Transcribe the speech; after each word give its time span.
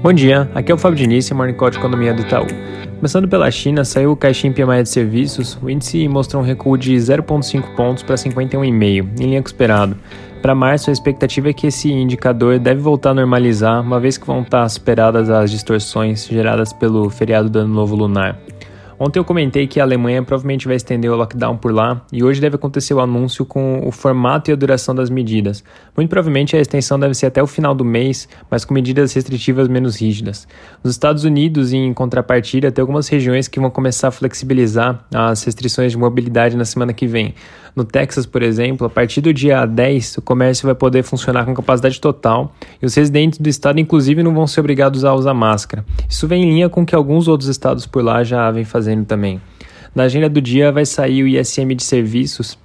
Bom 0.00 0.12
dia, 0.12 0.48
aqui 0.54 0.70
é 0.70 0.74
o 0.74 0.78
Fábio 0.78 0.96
Diniz, 0.96 1.28
Morning 1.32 1.54
Call 1.54 1.70
de 1.70 1.78
Economia 1.78 2.14
do 2.14 2.22
Itaú. 2.22 2.46
Começando 2.96 3.26
pela 3.26 3.50
China, 3.50 3.84
saiu 3.84 4.12
o 4.12 4.16
caixinha 4.16 4.52
PMI 4.52 4.84
de 4.84 4.90
serviços, 4.90 5.58
o 5.60 5.68
índice 5.68 6.06
mostrou 6.06 6.40
um 6.40 6.46
recuo 6.46 6.78
de 6.78 6.94
0,5 6.94 7.74
pontos 7.74 8.04
para 8.04 8.14
51,5, 8.14 9.08
em 9.20 9.26
linha 9.26 9.42
com 9.42 9.48
o 9.48 9.50
esperado. 9.50 9.96
Para 10.40 10.54
março, 10.54 10.88
a 10.88 10.92
expectativa 10.92 11.50
é 11.50 11.52
que 11.52 11.66
esse 11.66 11.90
indicador 11.90 12.60
deve 12.60 12.80
voltar 12.80 13.10
a 13.10 13.14
normalizar, 13.14 13.82
uma 13.82 13.98
vez 13.98 14.16
que 14.16 14.24
vão 14.24 14.42
estar 14.42 14.68
superadas 14.68 15.28
as 15.30 15.50
distorções 15.50 16.28
geradas 16.28 16.72
pelo 16.72 17.10
feriado 17.10 17.50
do 17.50 17.58
Ano 17.58 17.74
Novo 17.74 17.96
Lunar. 17.96 18.38
Ontem 19.00 19.20
eu 19.20 19.24
comentei 19.24 19.68
que 19.68 19.78
a 19.78 19.84
Alemanha 19.84 20.24
provavelmente 20.24 20.66
vai 20.66 20.74
estender 20.74 21.08
o 21.08 21.14
lockdown 21.14 21.56
por 21.56 21.72
lá 21.72 22.02
e 22.12 22.24
hoje 22.24 22.40
deve 22.40 22.56
acontecer 22.56 22.94
o 22.94 23.00
anúncio 23.00 23.44
com 23.44 23.80
o 23.86 23.92
formato 23.92 24.50
e 24.50 24.52
a 24.52 24.56
duração 24.56 24.92
das 24.92 25.08
medidas. 25.08 25.62
Muito 25.96 26.10
provavelmente 26.10 26.56
a 26.56 26.60
extensão 26.60 26.98
deve 26.98 27.14
ser 27.14 27.26
até 27.26 27.40
o 27.40 27.46
final 27.46 27.76
do 27.76 27.84
mês, 27.84 28.28
mas 28.50 28.64
com 28.64 28.74
medidas 28.74 29.12
restritivas 29.12 29.68
menos 29.68 30.00
rígidas. 30.00 30.48
Nos 30.82 30.94
Estados 30.94 31.22
Unidos, 31.22 31.72
em 31.72 31.94
contrapartida, 31.94 32.72
tem 32.72 32.82
algumas 32.82 33.06
regiões 33.06 33.46
que 33.46 33.60
vão 33.60 33.70
começar 33.70 34.08
a 34.08 34.10
flexibilizar 34.10 35.06
as 35.14 35.44
restrições 35.44 35.92
de 35.92 35.98
mobilidade 35.98 36.56
na 36.56 36.64
semana 36.64 36.92
que 36.92 37.06
vem. 37.06 37.34
No 37.76 37.84
Texas, 37.84 38.26
por 38.26 38.42
exemplo, 38.42 38.88
a 38.88 38.90
partir 38.90 39.20
do 39.20 39.32
dia 39.32 39.64
10, 39.64 40.18
o 40.18 40.22
comércio 40.22 40.66
vai 40.66 40.74
poder 40.74 41.04
funcionar 41.04 41.44
com 41.44 41.54
capacidade 41.54 42.00
total 42.00 42.52
e 42.82 42.86
os 42.86 42.92
residentes 42.96 43.38
do 43.38 43.48
estado, 43.48 43.78
inclusive, 43.78 44.20
não 44.24 44.34
vão 44.34 44.48
ser 44.48 44.58
obrigados 44.58 45.04
a 45.04 45.14
usar 45.14 45.34
máscara. 45.34 45.84
Isso 46.08 46.26
vem 46.26 46.42
em 46.42 46.54
linha 46.54 46.68
com 46.68 46.82
o 46.82 46.86
que 46.86 46.96
alguns 46.96 47.28
outros 47.28 47.48
estados 47.48 47.86
por 47.86 48.02
lá 48.02 48.24
já 48.24 48.50
vêm 48.50 48.64
fazendo 48.64 48.87
também. 49.04 49.40
Na 49.94 50.04
agenda 50.04 50.28
do 50.28 50.40
dia 50.40 50.70
vai 50.70 50.84
sair 50.84 51.22
o 51.22 51.28
ISM 51.28 51.74
de 51.74 51.82
serviços, 51.82 52.58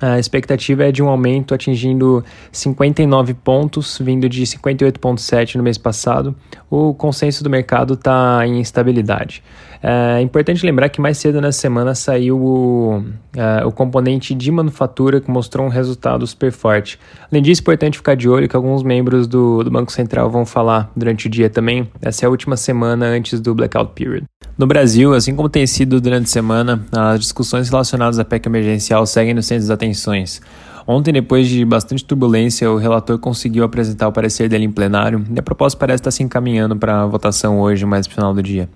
a 0.00 0.18
expectativa 0.18 0.84
é 0.84 0.92
de 0.92 1.02
um 1.02 1.08
aumento 1.08 1.54
atingindo 1.54 2.24
59 2.50 3.34
pontos, 3.34 3.98
vindo 3.98 4.28
de 4.28 4.42
58,7 4.42 5.56
no 5.56 5.62
mês 5.62 5.76
passado. 5.76 6.34
O 6.70 6.94
consenso 6.94 7.44
do 7.44 7.50
mercado 7.50 7.94
está 7.94 8.46
em 8.46 8.60
estabilidade. 8.60 9.42
É 9.82 10.20
importante 10.20 10.64
lembrar 10.64 10.90
que 10.90 11.00
mais 11.00 11.16
cedo 11.16 11.40
nessa 11.40 11.58
semana 11.58 11.94
saiu 11.94 12.38
o, 12.38 13.02
é, 13.34 13.64
o 13.64 13.72
componente 13.72 14.34
de 14.34 14.50
manufatura 14.50 15.20
que 15.22 15.30
mostrou 15.30 15.66
um 15.66 15.70
resultado 15.70 16.26
super 16.26 16.52
forte. 16.52 16.98
Além 17.30 17.42
disso, 17.42 17.60
é 17.60 17.62
importante 17.62 17.96
ficar 17.96 18.14
de 18.14 18.28
olho 18.28 18.46
que 18.46 18.54
alguns 18.54 18.82
membros 18.82 19.26
do, 19.26 19.64
do 19.64 19.70
Banco 19.70 19.90
Central 19.90 20.28
vão 20.28 20.44
falar 20.44 20.90
durante 20.94 21.28
o 21.28 21.30
dia 21.30 21.48
também. 21.48 21.88
Essa 22.02 22.24
é 22.24 22.26
a 22.26 22.30
última 22.30 22.58
semana 22.58 23.06
antes 23.06 23.40
do 23.40 23.54
blackout 23.54 23.92
period. 23.94 24.24
No 24.58 24.66
Brasil, 24.66 25.14
assim 25.14 25.34
como 25.34 25.48
tem 25.48 25.66
sido 25.66 25.98
durante 25.98 26.24
a 26.24 26.28
semana, 26.28 26.84
as 26.92 27.20
discussões 27.20 27.70
relacionadas 27.70 28.18
à 28.18 28.24
PEC 28.26 28.46
emergencial 28.46 29.06
seguem 29.06 29.32
no 29.32 29.42
centro 29.42 29.66
das 29.66 29.70
atenções. 29.90 30.40
Ontem, 30.86 31.12
depois 31.12 31.48
de 31.48 31.64
bastante 31.64 32.04
turbulência, 32.04 32.70
o 32.70 32.76
relator 32.76 33.18
conseguiu 33.18 33.64
apresentar 33.64 34.08
o 34.08 34.12
parecer 34.12 34.48
dele 34.48 34.64
em 34.64 34.72
plenário 34.72 35.24
e 35.34 35.38
a 35.38 35.42
proposta 35.42 35.78
parece 35.78 36.00
estar 36.00 36.10
se 36.10 36.22
encaminhando 36.22 36.74
para 36.76 37.02
a 37.02 37.06
votação 37.06 37.60
hoje, 37.60 37.84
mais 37.84 38.06
no 38.06 38.14
final 38.14 38.34
do 38.34 38.42
dia. 38.42 38.68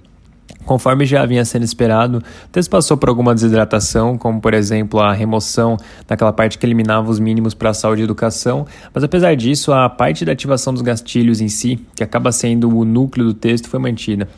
Conforme 0.65 1.05
já 1.05 1.27
vinha 1.27 1.45
sendo 1.45 1.63
esperado, 1.63 2.19
o 2.19 2.49
texto 2.51 2.71
passou 2.71 2.97
por 2.97 3.09
alguma 3.09 3.35
desidratação, 3.35 4.17
como 4.17 4.41
por 4.41 4.55
exemplo 4.55 5.01
a 5.01 5.13
remoção 5.13 5.77
daquela 6.07 6.33
parte 6.33 6.59
que 6.59 6.65
eliminava 6.65 7.11
os 7.11 7.19
mínimos 7.19 7.53
para 7.53 7.71
a 7.71 7.75
saúde 7.75 8.01
e 8.03 8.05
educação, 8.05 8.67
mas 8.93 9.05
apesar 9.05 9.35
disso, 9.35 9.73
a 9.73 9.89
parte 9.91 10.25
da 10.25 10.33
ativação 10.33 10.73
dos 10.73 10.83
gastilhos 10.83 11.41
em 11.41 11.49
si, 11.49 11.81
que 11.95 12.03
acaba 12.03 12.33
sendo 12.33 12.75
o 12.75 12.85
núcleo 12.85 13.27
do 13.27 13.35
texto, 13.35 13.69
foi 13.69 13.79
mantida. 13.79 14.29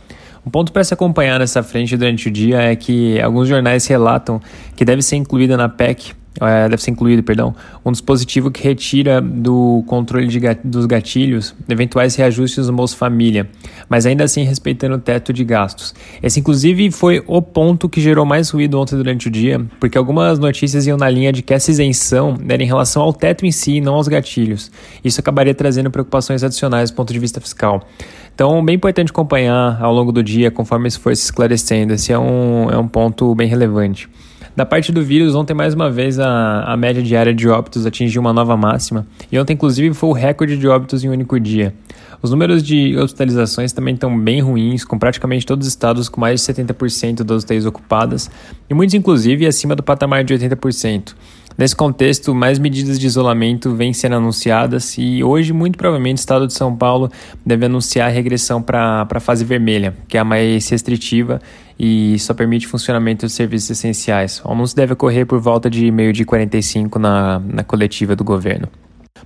Um 0.44 0.50
ponto 0.50 0.72
para 0.72 0.82
se 0.82 0.94
acompanhar 0.94 1.40
nessa 1.40 1.62
frente 1.62 1.96
durante 1.96 2.28
o 2.28 2.30
dia 2.30 2.60
é 2.60 2.74
que 2.74 3.20
alguns 3.20 3.48
jornais 3.48 3.86
relatam 3.86 4.40
que 4.74 4.84
deve 4.84 5.02
ser 5.02 5.16
incluída 5.16 5.56
na 5.56 5.68
PEC 5.68 6.14
é, 6.40 6.68
deve 6.68 6.82
ser 6.82 6.90
incluído, 6.90 7.22
perdão, 7.22 7.54
um 7.84 7.92
dispositivo 7.92 8.50
que 8.50 8.62
retira 8.62 9.20
do 9.20 9.82
controle 9.86 10.26
de, 10.26 10.40
dos 10.62 10.86
gatilhos 10.86 11.54
eventuais 11.68 12.14
reajustes 12.16 12.66
no 12.68 12.74
Bolsa 12.74 12.96
Família, 12.96 13.48
mas 13.88 14.06
ainda 14.06 14.24
assim 14.24 14.42
respeitando 14.42 14.96
o 14.96 14.98
teto 14.98 15.32
de 15.32 15.44
gastos. 15.44 15.94
Esse, 16.22 16.40
inclusive, 16.40 16.90
foi 16.90 17.22
o 17.26 17.40
ponto 17.40 17.88
que 17.88 18.00
gerou 18.00 18.24
mais 18.24 18.50
ruído 18.50 18.78
ontem 18.78 18.96
durante 18.96 19.28
o 19.28 19.30
dia, 19.30 19.64
porque 19.80 19.96
algumas 19.96 20.38
notícias 20.38 20.86
iam 20.86 20.96
na 20.96 21.08
linha 21.08 21.32
de 21.32 21.42
que 21.42 21.54
essa 21.54 21.70
isenção 21.70 22.36
era 22.48 22.62
em 22.62 22.66
relação 22.66 23.02
ao 23.02 23.12
teto 23.12 23.46
em 23.46 23.50
si 23.50 23.76
e 23.76 23.80
não 23.80 23.94
aos 23.94 24.08
gatilhos. 24.08 24.70
Isso 25.04 25.20
acabaria 25.20 25.54
trazendo 25.54 25.90
preocupações 25.90 26.42
adicionais 26.42 26.90
do 26.90 26.96
ponto 26.96 27.12
de 27.12 27.18
vista 27.18 27.40
fiscal. 27.40 27.86
Então, 28.34 28.62
bem 28.62 28.76
importante 28.76 29.10
acompanhar 29.10 29.82
ao 29.82 29.94
longo 29.94 30.12
do 30.12 30.22
dia, 30.22 30.50
conforme 30.50 30.88
isso 30.88 31.00
for 31.00 31.16
se 31.16 31.24
esclarecendo. 31.24 31.94
Esse 31.94 32.12
é 32.12 32.18
um, 32.18 32.70
é 32.70 32.76
um 32.76 32.86
ponto 32.86 33.34
bem 33.34 33.48
relevante. 33.48 34.10
Da 34.56 34.64
parte 34.64 34.90
do 34.90 35.02
vírus, 35.02 35.34
ontem 35.34 35.52
mais 35.52 35.74
uma 35.74 35.90
vez 35.90 36.18
a, 36.18 36.62
a 36.62 36.74
média 36.78 37.02
diária 37.02 37.34
de 37.34 37.46
óbitos 37.46 37.84
atingiu 37.84 38.22
uma 38.22 38.32
nova 38.32 38.56
máxima. 38.56 39.06
E 39.30 39.38
ontem, 39.38 39.52
inclusive, 39.52 39.94
foi 39.94 40.08
o 40.08 40.12
recorde 40.14 40.56
de 40.56 40.66
óbitos 40.66 41.04
em 41.04 41.10
um 41.10 41.12
único 41.12 41.38
dia. 41.38 41.74
Os 42.22 42.30
números 42.30 42.62
de 42.62 42.96
hospitalizações 42.96 43.74
também 43.74 43.92
estão 43.92 44.18
bem 44.18 44.40
ruins, 44.40 44.82
com 44.82 44.98
praticamente 44.98 45.44
todos 45.44 45.66
os 45.66 45.72
estados 45.74 46.08
com 46.08 46.22
mais 46.22 46.40
de 46.40 46.54
70% 46.54 47.22
das 47.22 47.42
UTIs 47.42 47.66
ocupadas, 47.66 48.30
e 48.70 48.72
muitos, 48.72 48.94
inclusive, 48.94 49.46
acima 49.46 49.76
do 49.76 49.82
patamar 49.82 50.24
de 50.24 50.32
80%. 50.32 51.14
Nesse 51.58 51.76
contexto, 51.76 52.34
mais 52.34 52.58
medidas 52.58 52.98
de 52.98 53.06
isolamento 53.06 53.74
vêm 53.74 53.92
sendo 53.92 54.16
anunciadas 54.16 54.96
e 54.98 55.22
hoje, 55.22 55.52
muito 55.52 55.76
provavelmente, 55.76 56.18
o 56.18 56.20
estado 56.20 56.46
de 56.46 56.54
São 56.54 56.74
Paulo 56.74 57.10
deve 57.44 57.66
anunciar 57.66 58.08
a 58.08 58.12
regressão 58.12 58.62
para 58.62 59.06
a 59.10 59.20
fase 59.20 59.44
vermelha, 59.44 59.94
que 60.08 60.16
é 60.16 60.20
a 60.20 60.24
mais 60.24 60.68
restritiva 60.68 61.40
e 61.78 62.18
só 62.18 62.32
permite 62.32 62.66
funcionamento 62.66 63.26
dos 63.26 63.34
serviços 63.34 63.70
essenciais. 63.70 64.40
O 64.44 64.50
anúncio 64.50 64.76
deve 64.76 64.94
ocorrer 64.94 65.26
por 65.26 65.40
volta 65.40 65.68
de 65.68 65.90
meio 65.90 66.12
de 66.12 66.24
45 66.24 66.98
na, 66.98 67.38
na 67.40 67.62
coletiva 67.62 68.16
do 68.16 68.24
governo. 68.24 68.68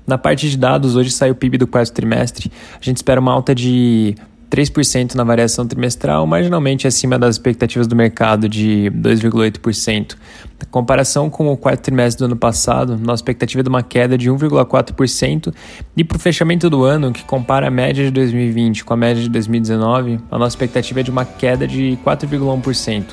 Na 0.06 0.19
parte 0.19 0.49
de 0.49 0.56
dados, 0.56 0.97
hoje 0.97 1.10
sai 1.10 1.31
o 1.31 1.34
PIB 1.34 1.59
do 1.59 1.66
quarto 1.66 1.93
trimestre. 1.93 2.50
A 2.75 2.83
gente 2.83 2.97
espera 2.97 3.21
uma 3.21 3.33
alta 3.33 3.55
de 3.55 4.15
3% 4.50 5.15
na 5.15 5.22
variação 5.22 5.65
trimestral, 5.65 6.27
marginalmente 6.27 6.87
acima 6.87 7.16
das 7.16 7.37
expectativas 7.37 7.87
do 7.87 7.94
mercado 7.94 8.49
de 8.49 8.91
2,8%. 8.97 10.16
Na 10.59 10.66
comparação 10.71 11.31
com 11.31 11.50
o 11.50 11.56
quarto 11.56 11.83
trimestre 11.83 12.19
do 12.19 12.25
ano 12.27 12.37
passado, 12.37 12.99
nossa 12.99 13.21
expectativa 13.21 13.60
é 13.60 13.62
de 13.62 13.69
uma 13.69 13.83
queda 13.83 14.19
de 14.19 14.28
1,4%, 14.28 15.55
e 15.97 16.03
para 16.03 16.16
o 16.16 16.19
fechamento 16.19 16.69
do 16.69 16.84
ano, 16.84 17.12
que 17.12 17.25
compara 17.25 17.69
a 17.69 17.71
média 17.71 18.05
de 18.05 18.10
2020 18.10 18.84
com 18.84 18.93
a 18.93 18.97
média 18.97 19.22
de 19.22 19.28
2019, 19.28 20.19
a 20.31 20.39
nossa 20.39 20.55
expectativa 20.56 21.00
é 21.00 21.03
de 21.05 21.10
uma 21.10 21.25
queda 21.25 21.66
de 21.66 21.97
4,1%. 22.05 23.05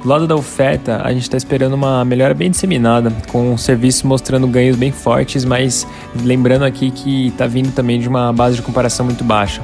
Do 0.00 0.08
lado 0.08 0.28
da 0.28 0.36
oferta, 0.36 1.02
a 1.02 1.12
gente 1.12 1.22
está 1.22 1.36
esperando 1.36 1.72
uma 1.72 2.04
melhora 2.04 2.32
bem 2.32 2.52
disseminada, 2.52 3.12
com 3.32 3.52
o 3.52 3.58
serviço 3.58 4.06
mostrando 4.06 4.46
ganhos 4.46 4.76
bem 4.76 4.92
fortes, 4.92 5.44
mas 5.44 5.84
lembrando 6.22 6.64
aqui 6.64 6.92
que 6.92 7.26
está 7.26 7.48
vindo 7.48 7.74
também 7.74 7.98
de 7.98 8.08
uma 8.08 8.32
base 8.32 8.54
de 8.54 8.62
comparação 8.62 9.04
muito 9.04 9.24
baixa 9.24 9.60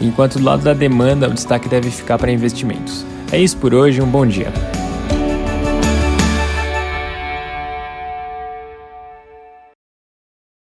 enquanto 0.00 0.38
do 0.38 0.44
lado 0.44 0.62
da 0.62 0.72
demanda 0.72 1.28
o 1.28 1.34
destaque 1.34 1.68
deve 1.68 1.90
ficar 1.90 2.18
para 2.18 2.32
investimentos. 2.32 3.04
É 3.32 3.38
isso 3.38 3.56
por 3.56 3.74
hoje, 3.74 4.00
um 4.00 4.06
bom 4.06 4.26
dia. 4.26 4.52